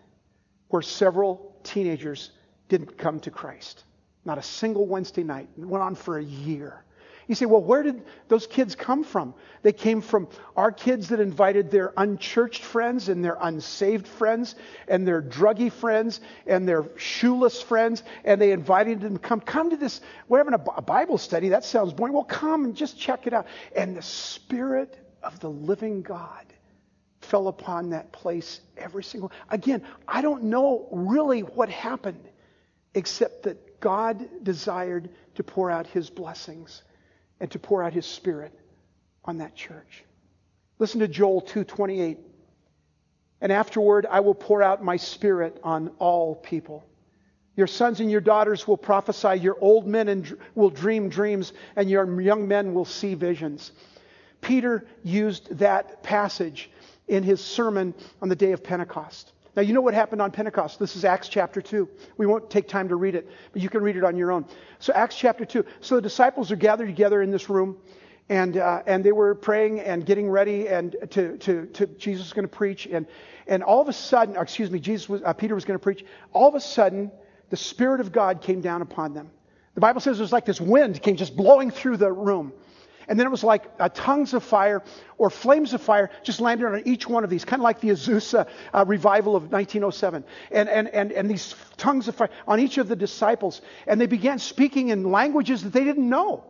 [0.67, 2.31] where several teenagers
[2.67, 3.85] didn't come to Christ.
[4.25, 5.47] Not a single Wednesday night.
[5.57, 6.83] It went on for a year.
[7.27, 9.33] You say, well, where did those kids come from?
[9.61, 14.55] They came from our kids that invited their unchurched friends and their unsaved friends
[14.87, 19.39] and their druggy friends and their shoeless friends, and they invited them to come.
[19.39, 20.01] Come to this.
[20.27, 21.49] We're having a Bible study.
[21.49, 22.13] That sounds boring.
[22.13, 23.47] Well, come and just check it out.
[23.75, 26.45] And the Spirit of the living God
[27.21, 29.31] fell upon that place every single.
[29.49, 32.27] Again, I don't know really what happened,
[32.93, 36.83] except that God desired to pour out His blessings
[37.39, 38.57] and to pour out his spirit
[39.25, 40.03] on that church.
[40.79, 42.17] Listen to Joel 2:28.
[43.41, 46.83] And afterward I will pour out my spirit on all people.
[47.55, 51.89] Your sons and your daughters will prophesy, your old men and, will dream dreams, and
[51.89, 53.71] your young men will see visions.
[54.41, 56.71] Peter used that passage
[57.07, 59.31] in his sermon on the day of Pentecost.
[59.55, 60.79] Now, you know what happened on Pentecost.
[60.79, 61.87] This is Acts chapter 2.
[62.17, 64.45] We won't take time to read it, but you can read it on your own.
[64.79, 65.63] So, Acts chapter 2.
[65.79, 67.77] So, the disciples are gathered together in this room,
[68.29, 72.33] and, uh, and they were praying and getting ready, and to, to, to Jesus was
[72.33, 72.87] going to preach.
[72.87, 73.05] And,
[73.45, 76.03] and all of a sudden, excuse me, Jesus was, uh, Peter was going to preach.
[76.31, 77.11] All of a sudden,
[77.51, 79.29] the Spirit of God came down upon them.
[79.75, 82.53] The Bible says it was like this wind came just blowing through the room.
[83.07, 84.83] And then it was like uh, tongues of fire
[85.17, 87.89] or flames of fire just landed on each one of these, kind of like the
[87.89, 90.23] Azusa uh, revival of 1907.
[90.51, 93.61] And, and, and, and these tongues of fire on each of the disciples.
[93.87, 96.45] And they began speaking in languages that they didn't know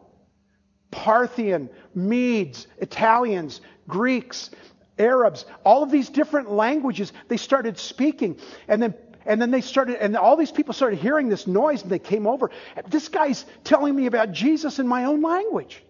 [0.92, 4.52] Parthian, Medes, Italians, Greeks,
[5.00, 8.40] Arabs, all of these different languages they started speaking.
[8.68, 8.94] And then
[9.26, 12.28] and then they started, and all these people started hearing this noise and they came
[12.28, 12.52] over.
[12.90, 15.82] This guy's telling me about Jesus in my own language.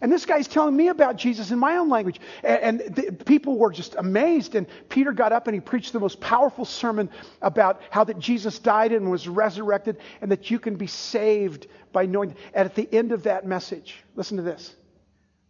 [0.00, 2.20] And this guy's telling me about Jesus in my own language.
[2.42, 4.54] And, and the, people were just amazed.
[4.54, 7.10] And Peter got up and he preached the most powerful sermon
[7.42, 12.06] about how that Jesus died and was resurrected and that you can be saved by
[12.06, 12.34] knowing.
[12.54, 14.74] And at the end of that message, listen to this.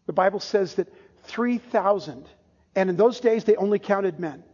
[0.06, 0.88] The Bible says that
[1.24, 2.28] 3,000,
[2.74, 4.44] and in those days they only counted men,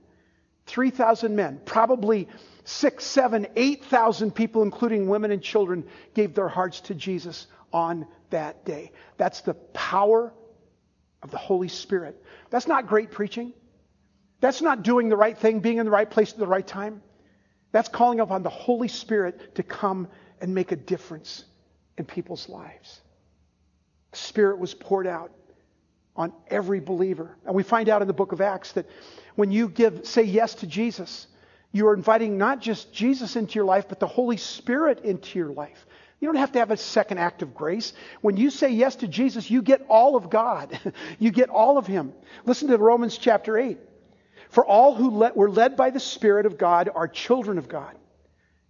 [0.66, 2.28] 3,000 men, probably
[2.64, 8.64] six, seven, 8,000 people, including women and children, gave their hearts to Jesus on that
[8.64, 8.92] day.
[9.16, 10.32] That's the power
[11.22, 12.22] of the Holy Spirit.
[12.50, 13.52] That's not great preaching.
[14.40, 17.02] That's not doing the right thing, being in the right place at the right time.
[17.70, 20.08] That's calling upon the Holy Spirit to come
[20.40, 21.44] and make a difference
[21.96, 23.00] in people's lives.
[24.10, 25.32] The Spirit was poured out
[26.14, 27.36] on every believer.
[27.46, 28.86] And we find out in the book of Acts that
[29.36, 31.28] when you give, say yes to Jesus,
[31.72, 35.52] you are inviting not just Jesus into your life, but the Holy Spirit into your
[35.52, 35.86] life.
[36.22, 37.92] You don't have to have a second act of grace.
[38.20, 40.78] When you say yes to Jesus, you get all of God.
[41.18, 42.12] you get all of Him.
[42.46, 43.76] Listen to Romans chapter 8.
[44.48, 47.96] For all who were led by the Spirit of God are children of God.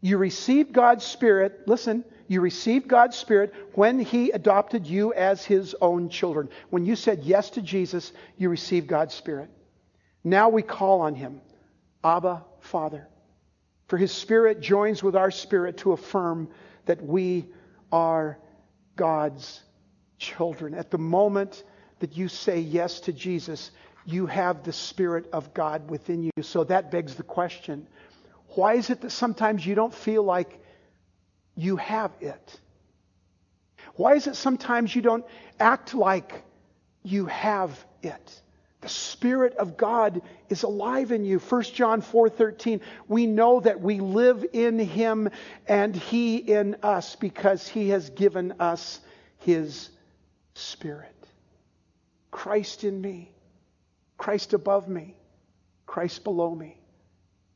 [0.00, 5.76] You received God's Spirit, listen, you received God's Spirit when He adopted you as His
[5.78, 6.48] own children.
[6.70, 9.50] When you said yes to Jesus, you received God's Spirit.
[10.24, 11.42] Now we call on Him,
[12.02, 13.08] Abba, Father.
[13.88, 16.48] For His Spirit joins with our spirit to affirm
[16.86, 17.46] that we
[17.90, 18.38] are
[18.96, 19.62] God's
[20.18, 20.74] children.
[20.74, 21.64] At the moment
[22.00, 23.70] that you say yes to Jesus,
[24.04, 26.42] you have the Spirit of God within you.
[26.42, 27.86] So that begs the question
[28.54, 30.60] why is it that sometimes you don't feel like
[31.56, 32.60] you have it?
[33.94, 35.24] Why is it sometimes you don't
[35.58, 36.42] act like
[37.02, 38.42] you have it?
[38.82, 41.38] The Spirit of God is alive in you.
[41.38, 42.80] 1 John 4:13.
[43.06, 45.30] We know that we live in him
[45.68, 49.00] and he in us because he has given us
[49.38, 49.88] his
[50.54, 51.14] spirit.
[52.32, 53.32] Christ in me.
[54.18, 55.16] Christ above me.
[55.86, 56.76] Christ below me.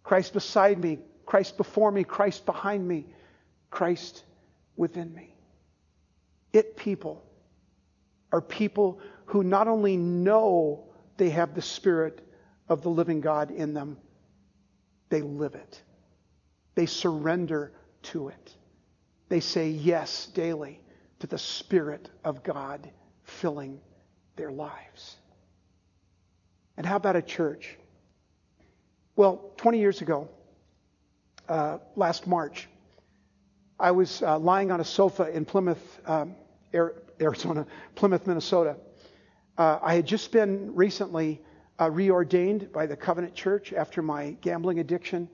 [0.05, 1.01] Christ beside me.
[1.25, 2.05] Christ before me.
[2.05, 3.05] Christ behind me.
[3.71, 4.25] Christ
[4.77, 5.35] within me.
[6.53, 7.25] It people
[8.31, 10.85] are people who not only know
[11.17, 12.27] they have the Spirit
[12.69, 13.99] of the living God in them.
[15.09, 15.83] They live it.
[16.75, 17.73] They surrender
[18.05, 18.55] to it.
[19.29, 20.81] They say yes daily
[21.21, 22.91] to the Spirit of God
[23.25, 23.81] filling
[24.37, 25.17] their lives.
[26.77, 27.77] And how about a church?
[29.17, 30.29] Well, 20 years ago,
[31.49, 32.69] uh, last March,
[33.79, 36.35] I was uh, lying on a sofa in Plymouth, um,
[37.21, 38.77] Arizona, Plymouth, Minnesota,
[39.59, 41.41] uh, I had just been recently
[41.79, 45.29] uh, reordained by the Covenant Church after my gambling addiction,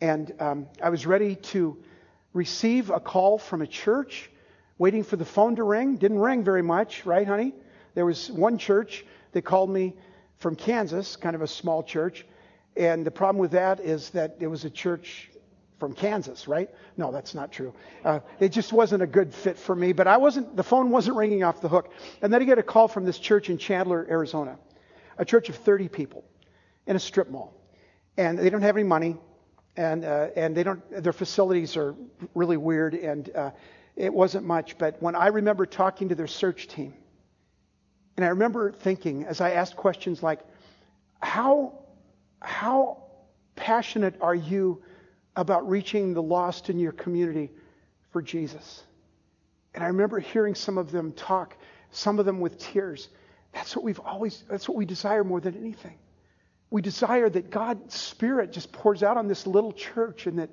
[0.00, 1.76] and um, I was ready to
[2.34, 4.30] receive a call from a church,
[4.76, 5.96] waiting for the phone to ring.
[5.96, 7.54] Didn't ring very much, right, honey?
[7.94, 9.94] There was one church that called me
[10.36, 12.26] from Kansas, kind of a small church,
[12.76, 15.30] and the problem with that is that it was a church
[15.78, 16.70] from Kansas, right?
[16.96, 17.74] No, that's not true.
[18.04, 21.16] Uh, it just wasn't a good fit for me, but I wasn't, the phone wasn't
[21.16, 21.92] ringing off the hook.
[22.22, 24.58] And then I get a call from this church in Chandler, Arizona,
[25.18, 26.24] a church of 30 people
[26.86, 27.52] in a strip mall.
[28.16, 29.18] And they don't have any money,
[29.76, 31.94] and, uh, and they don't, their facilities are
[32.34, 33.50] really weird, and uh,
[33.94, 34.78] it wasn't much.
[34.78, 36.94] But when I remember talking to their search team,
[38.16, 40.40] and I remember thinking as I asked questions like,
[41.20, 41.80] how,
[42.40, 43.02] how
[43.56, 44.82] passionate are you
[45.36, 47.50] about reaching the lost in your community
[48.10, 48.82] for Jesus.
[49.74, 51.56] And I remember hearing some of them talk,
[51.90, 53.10] some of them with tears.
[53.52, 55.98] That's what we've always, that's what we desire more than anything.
[56.70, 60.50] We desire that God's Spirit just pours out on this little church and that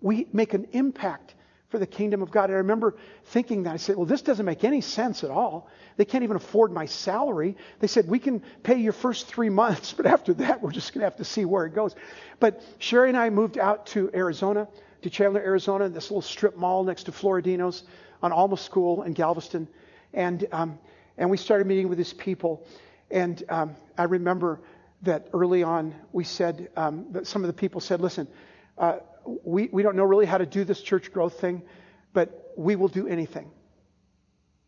[0.00, 1.34] we make an impact
[1.74, 2.44] for the kingdom of God.
[2.44, 3.72] And I remember thinking that.
[3.72, 5.68] I said, well, this doesn't make any sense at all.
[5.96, 7.56] They can't even afford my salary.
[7.80, 11.00] They said, we can pay your first three months, but after that, we're just going
[11.00, 11.96] to have to see where it goes.
[12.38, 14.68] But Sherry and I moved out to Arizona,
[15.02, 17.82] to Chandler, Arizona, this little strip mall next to Floridino's
[18.22, 19.66] on Alma School in Galveston.
[20.12, 20.78] And, um,
[21.18, 22.64] and we started meeting with these people.
[23.10, 24.60] And um, I remember
[25.02, 28.28] that early on, we said, um, that some of the people said, listen,
[28.78, 31.62] uh, we, we don't know really how to do this church growth thing,
[32.12, 33.50] but we will do anything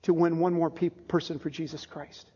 [0.03, 2.31] to win one more pe- person for Jesus Christ.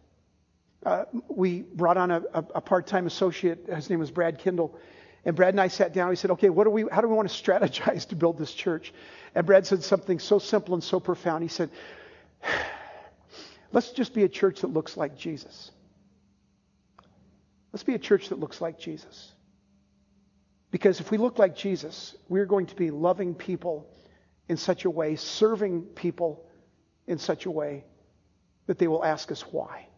[0.84, 3.66] Uh, we brought on a, a, a part-time associate.
[3.68, 4.78] His name was Brad Kindle.
[5.24, 6.08] And Brad and I sat down.
[6.08, 8.52] We said, okay, what do we, how do we want to strategize to build this
[8.52, 8.92] church?
[9.34, 11.42] And Brad said something so simple and so profound.
[11.42, 11.70] He said,
[13.72, 15.70] let's just be a church that looks like Jesus.
[17.72, 19.32] Let's be a church that looks like Jesus.
[20.70, 23.88] Because if we look like Jesus, we're going to be loving people
[24.48, 26.46] in such a way, serving people
[27.06, 27.84] in such a way
[28.66, 29.88] that they will ask us why.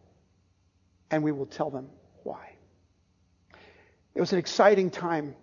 [1.11, 1.89] And we will tell them
[2.23, 2.53] why.
[4.15, 5.35] It was an exciting time.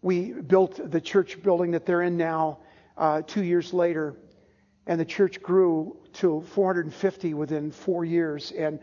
[0.00, 2.60] We built the church building that they're in now
[2.96, 4.16] uh, two years later,
[4.86, 8.52] and the church grew to 450 within four years.
[8.52, 8.80] And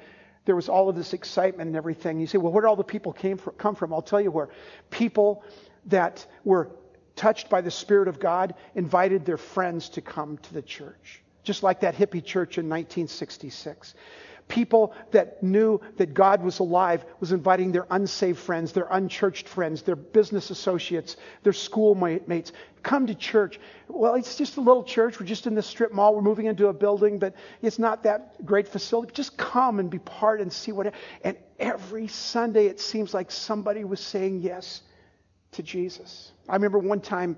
[0.50, 2.20] there was all of this excitement and everything.
[2.20, 3.94] You say, well, where all the people came from, come from?
[3.94, 4.50] I'll tell you where.
[4.90, 5.44] People
[5.86, 6.72] that were
[7.16, 11.62] touched by the Spirit of God invited their friends to come to the church, just
[11.62, 13.94] like that hippie church in 1966
[14.50, 19.84] people that knew that God was alive was inviting their unsaved friends, their unchurched friends,
[19.84, 22.52] their business associates, their schoolmates,
[22.84, 23.60] come to church.
[23.88, 25.20] Well, it's just a little church.
[25.20, 26.16] We're just in the strip mall.
[26.16, 29.14] We're moving into a building, but it's not that great facility.
[29.14, 30.94] Just come and be part and see what.
[31.24, 34.82] And every Sunday, it seems like somebody was saying yes
[35.54, 36.32] to Jesus.
[36.50, 37.38] I remember one time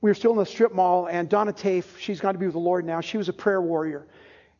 [0.00, 2.54] we were still in the strip mall, and Donna Tafe, she's gone to be with
[2.54, 3.00] the Lord now.
[3.00, 4.06] She was a prayer warrior.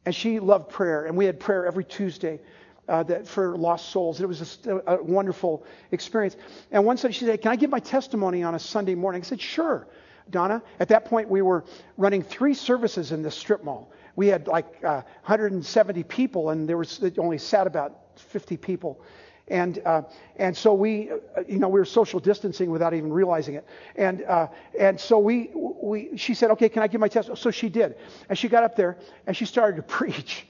[0.07, 2.41] And she loved prayer, and we had prayer every Tuesday
[2.89, 4.21] uh, that for lost souls.
[4.21, 6.37] It was a, a, wonderful experience.
[6.71, 9.25] And one Sunday she said, "Can I give my testimony on a Sunday morning?" I
[9.25, 9.87] said, "Sure."
[10.31, 11.65] Donna, at that point we were
[11.99, 13.93] running three services in the strip mall.
[14.17, 19.03] We had like uh, 170 people, and there was only sat about 50 people.
[19.49, 20.03] And, uh,
[20.37, 23.67] and so we, uh, you know, we were social distancing without even realizing it.
[23.97, 27.31] And, uh, and so we, we, she said, okay, can I give my test?
[27.37, 27.97] So she did.
[28.29, 30.47] And she got up there and she started to preach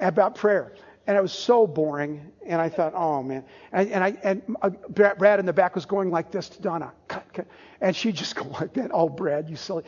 [0.00, 0.74] about prayer.
[1.06, 2.32] And it was so boring.
[2.44, 3.44] And I thought, oh man.
[3.70, 6.92] And, and I, and uh, Brad in the back was going like this to Donna.
[7.06, 7.46] Cut, cut.
[7.80, 8.90] And she just go like that.
[8.92, 9.84] Oh, Brad, you silly.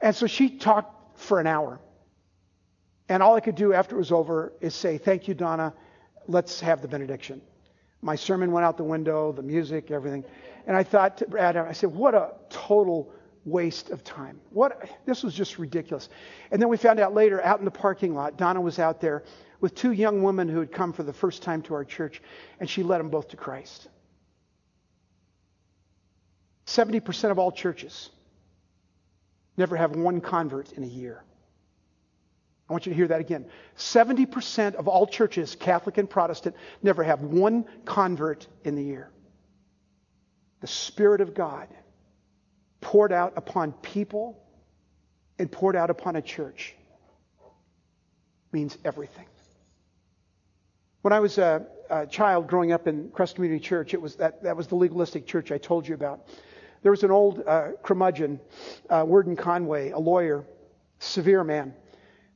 [0.00, 1.80] And so she talked for an hour.
[3.10, 5.74] And all I could do after it was over is say, thank you, Donna.
[6.28, 7.42] Let's have the benediction.
[8.02, 10.24] My sermon went out the window, the music, everything.
[10.66, 13.12] And I thought to Brad, I said, what a total
[13.44, 14.40] waste of time.
[14.50, 16.08] What this was just ridiculous.
[16.50, 19.24] And then we found out later out in the parking lot, Donna was out there
[19.60, 22.22] with two young women who had come for the first time to our church,
[22.58, 23.88] and she led them both to Christ.
[26.66, 28.10] 70% of all churches
[29.56, 31.24] never have one convert in a year.
[32.70, 33.46] I want you to hear that again.
[33.76, 36.54] 70% of all churches, Catholic and Protestant,
[36.84, 39.10] never have one convert in the year.
[40.60, 41.66] The Spirit of God
[42.80, 44.40] poured out upon people
[45.40, 46.76] and poured out upon a church
[48.52, 49.26] means everything.
[51.02, 54.44] When I was a, a, child growing up in Crest Community Church, it was that,
[54.44, 56.28] that was the legalistic church I told you about.
[56.82, 58.38] There was an old uh, curmudgeon,
[58.88, 60.44] uh, Worden Conway, a lawyer,
[61.00, 61.74] severe man.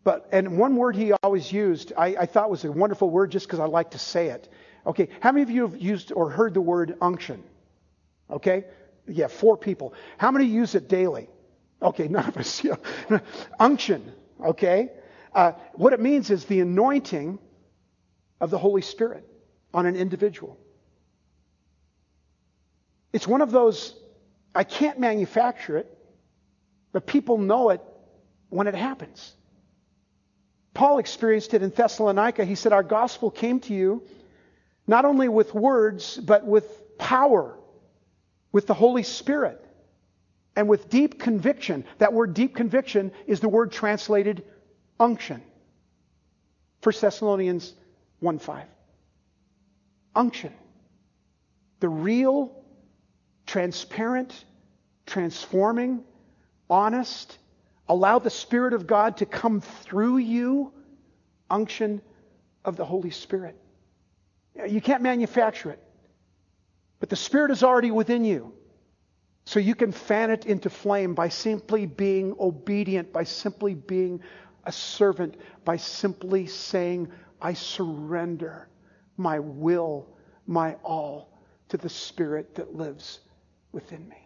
[0.05, 3.47] But, and one word he always used, I, I thought was a wonderful word just
[3.47, 4.49] because I like to say it.
[4.87, 7.43] Okay, how many of you have used or heard the word unction?
[8.31, 8.65] Okay,
[9.09, 9.95] yeah, four people.
[10.19, 11.29] How many use it daily?
[11.81, 12.63] Okay, none of us.
[12.63, 12.77] Yeah.
[13.59, 14.13] unction,
[14.45, 14.91] okay?
[15.35, 17.39] Uh, what it means is the anointing
[18.41, 19.27] of the Holy Spirit
[19.73, 20.59] on an individual.
[23.13, 23.95] It's one of those,
[24.55, 25.99] I can't manufacture it,
[26.93, 27.81] but people know it
[28.51, 29.35] when it happens.
[30.75, 32.45] Paul experienced it in Thessalonica.
[32.45, 34.03] He said, Our gospel came to you
[34.87, 37.57] not only with words, but with power,
[38.53, 39.65] with the Holy Spirit,
[40.57, 41.85] and with deep conviction.
[41.99, 44.45] That word deep conviction is the word translated
[45.01, 45.43] unction.
[46.83, 47.73] 1 Thessalonians
[48.21, 48.65] 1 5.
[50.17, 50.53] Unction.
[51.81, 52.53] The real,
[53.47, 54.45] transparent,
[55.07, 56.05] transforming,
[56.69, 57.39] honest,
[57.89, 60.73] Allow the Spirit of God to come through you.
[61.51, 62.01] Unction
[62.65, 63.57] of the Holy Spirit.
[64.67, 65.83] You can't manufacture it.
[67.01, 68.55] But the Spirit is already within you.
[69.45, 74.21] So you can fan it into flame by simply being obedient, by simply being
[74.65, 77.09] a servant, by simply saying,
[77.43, 78.69] I surrender
[79.19, 80.09] my will,
[80.47, 83.21] my all to the Spirit that lives
[83.73, 84.24] within me.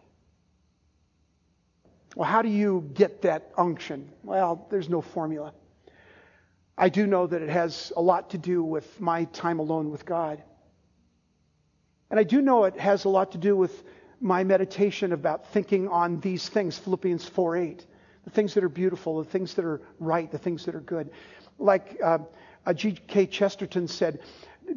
[2.15, 4.09] Well, how do you get that unction?
[4.23, 5.53] Well, there's no formula.
[6.77, 10.05] I do know that it has a lot to do with my time alone with
[10.05, 10.41] God.
[12.09, 13.83] And I do know it has a lot to do with
[14.21, 17.85] my meditation about thinking on these things, Philippians 4 8.
[18.23, 21.11] The things that are beautiful, the things that are right, the things that are good.
[21.57, 22.19] Like uh,
[22.73, 23.27] G.K.
[23.27, 24.19] Chesterton said,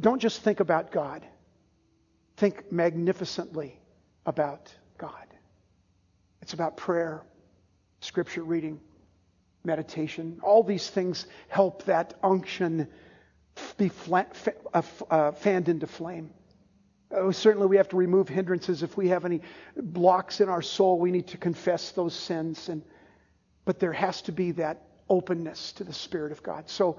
[0.01, 1.27] don't just think about God,
[2.37, 3.79] think magnificently
[4.27, 5.32] about God.
[6.43, 7.23] It's about prayer,
[8.01, 8.81] scripture reading,
[9.65, 10.41] meditation.
[10.43, 12.89] All these things help that unction
[13.77, 14.37] be flat,
[14.75, 16.31] uh, uh, fanned into flame.
[17.13, 18.83] Oh, certainly, we have to remove hindrances.
[18.83, 19.41] If we have any
[19.77, 22.69] blocks in our soul, we need to confess those sins.
[22.69, 22.83] And,
[23.65, 26.69] but there has to be that openness to the Spirit of God.
[26.69, 26.99] So,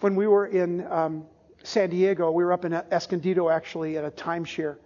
[0.00, 1.24] when we were in um,
[1.62, 4.76] San Diego, we were up in Escondido actually at a timeshare.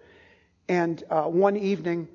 [0.69, 2.07] And uh, one evening,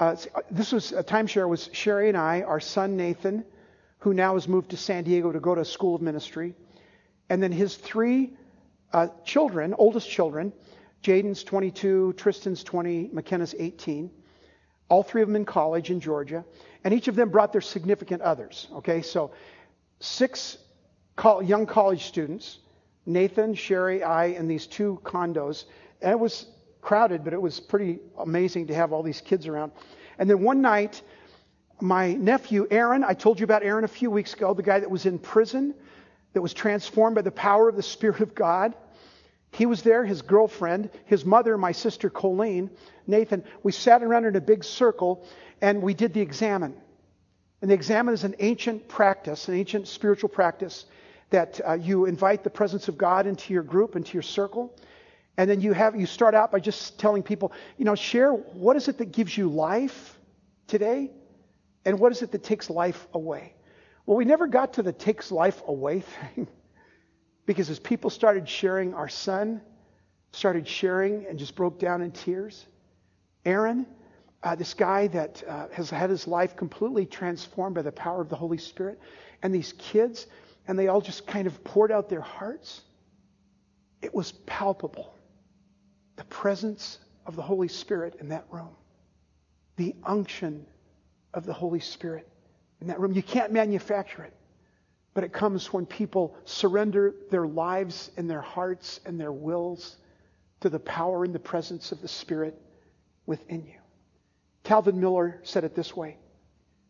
[0.00, 0.16] uh,
[0.50, 3.44] this was a timeshare was Sherry and I, our son Nathan,
[3.98, 6.54] who now has moved to San Diego to go to a school of ministry,
[7.28, 8.32] and then his three
[8.94, 10.54] uh, children, oldest children,
[11.02, 14.10] Jaden's 22, Tristan's 20, McKenna's 18.
[14.88, 16.44] All three of them in college in Georgia,
[16.82, 18.68] and each of them brought their significant others.
[18.72, 19.32] Okay, so
[20.00, 20.56] six
[21.44, 22.58] young college students,
[23.04, 25.64] Nathan, Sherry, I, and these two condos.
[26.00, 26.46] And it was
[26.80, 29.72] crowded, but it was pretty amazing to have all these kids around.
[30.18, 31.02] And then one night,
[31.80, 34.90] my nephew Aaron, I told you about Aaron a few weeks ago, the guy that
[34.90, 35.74] was in prison,
[36.32, 38.74] that was transformed by the power of the Spirit of God.
[39.52, 42.70] He was there, his girlfriend, his mother, my sister Colleen,
[43.06, 43.42] Nathan.
[43.62, 45.26] We sat around in a big circle
[45.60, 46.74] and we did the examen.
[47.60, 50.86] And the examen is an ancient practice, an ancient spiritual practice
[51.30, 54.74] that uh, you invite the presence of God into your group, into your circle.
[55.36, 58.76] And then you have you start out by just telling people, you know, share what
[58.76, 60.18] is it that gives you life
[60.66, 61.10] today?
[61.84, 63.54] And what is it that takes life away?
[64.06, 66.00] Well, we never got to the takes life away
[66.34, 66.48] thing.
[67.46, 69.60] because as people started sharing, our son
[70.32, 72.66] started sharing and just broke down in tears.
[73.44, 73.86] Aaron,
[74.42, 78.28] uh, this guy that uh, has had his life completely transformed by the power of
[78.28, 78.98] the Holy Spirit,
[79.42, 80.26] and these kids,
[80.68, 82.82] and they all just kind of poured out their hearts.
[84.02, 85.14] It was palpable.
[86.40, 88.70] Presence of the Holy Spirit in that room,
[89.76, 90.64] the unction
[91.34, 92.26] of the Holy Spirit
[92.80, 93.12] in that room.
[93.12, 94.32] You can't manufacture it,
[95.12, 99.98] but it comes when people surrender their lives and their hearts and their wills
[100.60, 102.58] to the power and the presence of the Spirit
[103.26, 103.80] within you.
[104.64, 106.16] Calvin Miller said it this way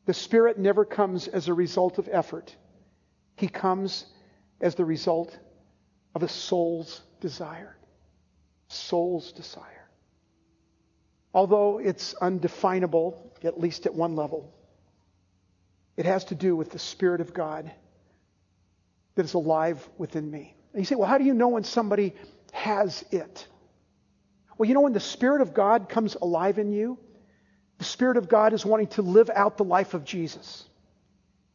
[0.06, 2.54] The Spirit never comes as a result of effort,
[3.34, 4.06] He comes
[4.60, 5.36] as the result
[6.14, 7.76] of a soul's desire.
[8.72, 9.88] Soul's desire.
[11.32, 14.52] Although it's undefinable, at least at one level,
[15.96, 17.70] it has to do with the Spirit of God
[19.14, 20.54] that is alive within me.
[20.72, 22.14] And you say, well, how do you know when somebody
[22.52, 23.46] has it?
[24.56, 26.98] Well, you know, when the Spirit of God comes alive in you,
[27.78, 30.64] the Spirit of God is wanting to live out the life of Jesus.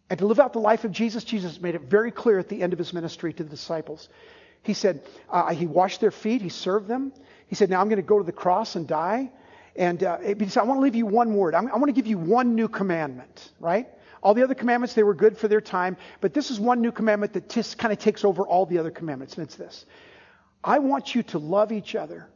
[0.09, 2.61] And to live out the life of Jesus, Jesus made it very clear at the
[2.61, 4.09] end of his ministry to the disciples.
[4.66, 7.13] He said, uh, He washed their feet, He served them.
[7.47, 9.32] He said, Now I'm going to go to the cross and die.
[9.76, 11.53] And uh, he said, I want to leave you one word.
[11.53, 13.88] I'm, I want to give you one new commandment, right?
[14.24, 16.91] All the other commandments, they were good for their time, but this is one new
[16.91, 19.86] commandment that just kind of takes over all the other commandments, and it's this
[20.63, 22.28] I want you to love each other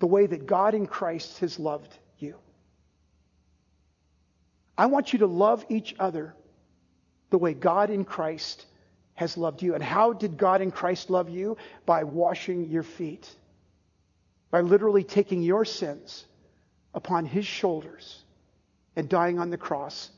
[0.00, 2.34] the way that God in Christ has loved you.
[4.76, 6.34] I want you to love each other
[7.30, 8.66] the way God in Christ
[9.16, 9.74] has loved you.
[9.74, 11.56] And how did God in Christ love you?
[11.84, 13.28] By washing your feet,
[14.50, 16.24] by literally taking your sins
[16.94, 18.22] upon his shoulders
[18.94, 20.10] and dying on the cross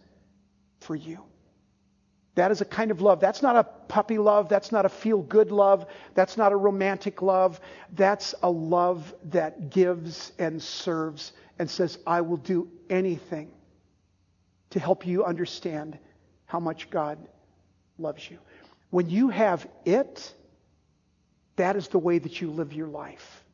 [0.80, 1.20] for you.
[2.34, 3.18] That is a kind of love.
[3.18, 4.48] That's not a puppy love.
[4.48, 5.86] That's not a feel good love.
[6.14, 7.60] That's not a romantic love.
[7.94, 13.50] That's a love that gives and serves and says, I will do anything
[14.70, 15.98] to help you understand
[16.46, 17.18] how much God
[17.98, 18.38] loves you.
[18.90, 20.34] When you have it,
[21.56, 23.44] that is the way that you live your life.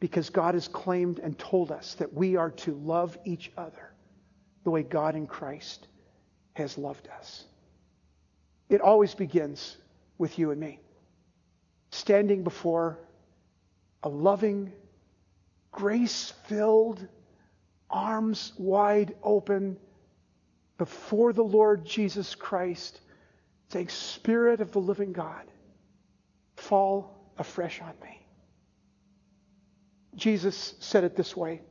[0.00, 3.92] Because God has claimed and told us that we are to love each other
[4.64, 5.86] the way God in Christ
[6.54, 7.44] has loved us.
[8.68, 9.76] It always begins
[10.18, 10.80] with you and me.
[11.90, 12.98] Standing before
[14.02, 14.72] a loving,
[15.70, 17.06] grace filled,
[17.90, 19.76] arms wide open
[20.76, 23.00] before the Lord Jesus Christ,
[23.68, 25.44] saying, Spirit of the living God,
[26.56, 28.20] fall afresh on me.
[30.14, 31.62] Jesus said it this way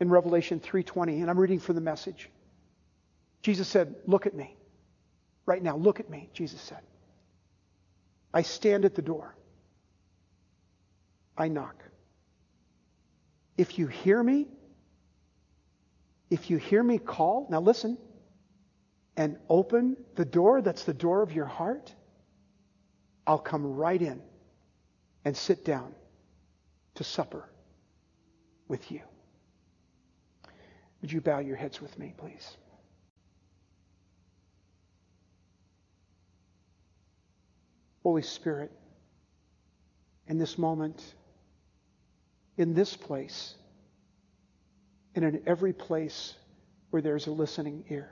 [0.00, 2.28] in Revelation 3:20, and I'm reading from the message.
[3.42, 4.56] Jesus said, "Look at me.
[5.46, 6.82] Right now, look at me," Jesus said.
[8.34, 9.36] I stand at the door.
[11.36, 11.84] I knock.
[13.56, 14.48] If you hear me,
[16.30, 17.98] if you hear me call, now listen,
[19.16, 21.94] and open the door that's the door of your heart,
[23.26, 24.20] I'll come right in
[25.24, 25.94] and sit down
[26.94, 27.48] to supper
[28.68, 29.00] with you.
[31.00, 32.56] Would you bow your heads with me, please?
[38.02, 38.72] Holy Spirit,
[40.26, 41.14] in this moment,
[42.56, 43.54] in this place,
[45.14, 46.34] and in every place
[46.90, 48.10] where there's a listening ear,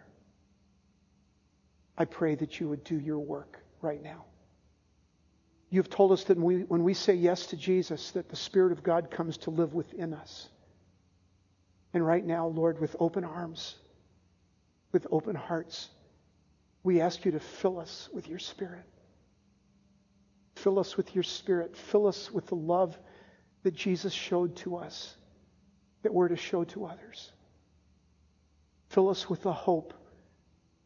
[2.00, 4.24] I pray that you would do your work right now.
[5.68, 8.72] You've told us that when we, when we say yes to Jesus, that the Spirit
[8.72, 10.48] of God comes to live within us.
[11.92, 13.74] And right now, Lord, with open arms,
[14.92, 15.90] with open hearts,
[16.82, 18.86] we ask you to fill us with your Spirit.
[20.56, 21.76] Fill us with your Spirit.
[21.76, 22.98] Fill us with the love
[23.62, 25.14] that Jesus showed to us,
[26.02, 27.30] that we're to show to others.
[28.88, 29.92] Fill us with the hope.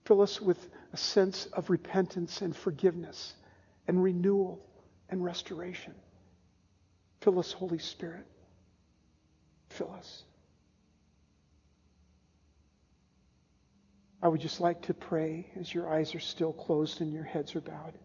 [0.06, 0.58] Fill us with
[0.94, 3.34] a sense of repentance and forgiveness
[3.88, 4.64] and renewal
[5.10, 5.92] and restoration.
[7.20, 8.24] Fill us, Holy Spirit.
[9.70, 10.22] Fill us.
[14.22, 17.56] I would just like to pray as your eyes are still closed and your heads
[17.56, 17.98] are bowed.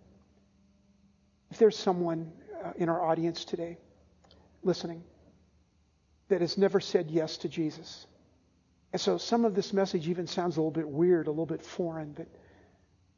[1.52, 2.32] If there's someone
[2.66, 3.78] uh, in our audience today
[4.64, 5.04] listening
[6.30, 8.08] that has never said yes to Jesus,
[8.92, 11.64] and so some of this message even sounds a little bit weird, a little bit
[11.64, 12.28] foreign, but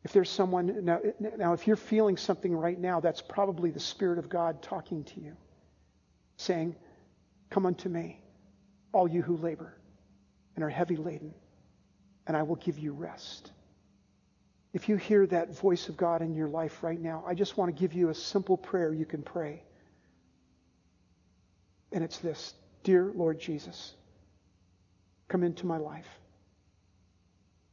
[0.04, 1.00] if there's someone, now,
[1.38, 5.22] now if you're feeling something right now, that's probably the Spirit of God talking to
[5.22, 5.38] you,
[6.38, 6.76] saying,
[7.50, 8.22] Come unto me,
[8.94, 9.78] all you who labor
[10.56, 11.34] and are heavy laden,
[12.28, 13.52] and I will give you rest.
[14.74, 17.76] If you hear that voice of God in your life right now, I just want
[17.76, 19.64] to give you a simple prayer you can pray.
[21.92, 23.94] And it's this Dear Lord Jesus,
[25.28, 26.08] come into my life.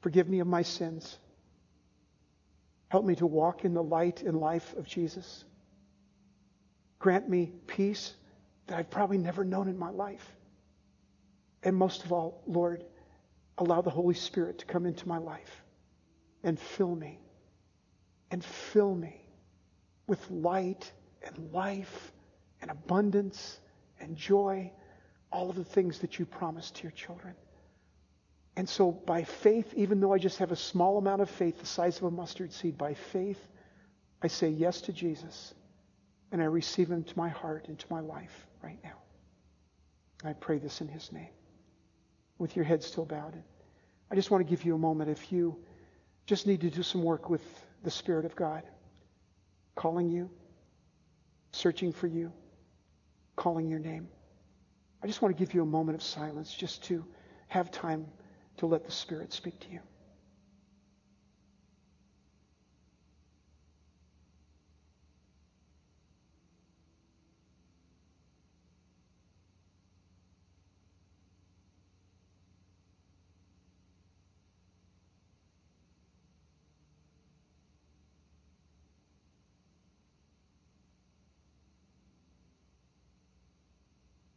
[0.01, 1.19] Forgive me of my sins.
[2.89, 5.45] Help me to walk in the light and life of Jesus.
[6.99, 8.15] Grant me peace
[8.67, 10.37] that I've probably never known in my life.
[11.63, 12.85] And most of all, Lord,
[13.59, 15.65] allow the Holy Spirit to come into my life
[16.43, 17.19] and fill me
[18.31, 19.21] and fill me
[20.07, 20.91] with light
[21.23, 22.13] and life
[22.61, 23.61] and abundance
[24.01, 24.71] and joy,
[25.33, 27.35] all of the things that you promised to your children.
[28.59, 31.67] And so, by faith, even though I just have a small amount of faith, the
[31.67, 33.39] size of a mustard seed, by faith,
[34.21, 35.55] I say yes to Jesus
[36.33, 38.97] and I receive him to my heart and to my life right now.
[40.25, 41.29] I pray this in his name.
[42.39, 43.41] With your head still bowed.
[44.11, 45.57] I just want to give you a moment if you
[46.27, 47.45] just need to do some work with
[47.85, 48.65] the Spirit of God,
[49.77, 50.29] calling you,
[51.53, 52.33] searching for you,
[53.37, 54.09] calling your name.
[55.01, 57.05] I just want to give you a moment of silence just to
[57.47, 58.05] have time
[58.59, 59.81] to let the Spirit speak to you.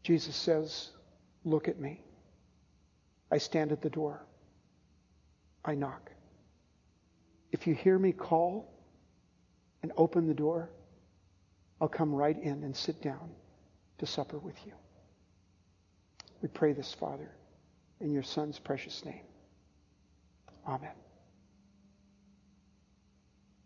[0.04, 0.90] Jesus says,
[1.46, 2.02] Look at me.
[3.32, 4.26] I stand at the door.
[5.64, 6.12] I knock.
[7.52, 8.72] If you hear me call
[9.84, 10.70] and open the door,
[11.80, 13.32] I'll come right in and sit down
[13.98, 14.74] to supper with you.
[16.42, 17.32] We pray this, Father,
[18.00, 19.24] in your Son's precious name.
[20.68, 20.92] Amen.